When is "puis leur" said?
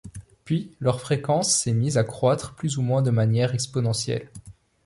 0.45-0.99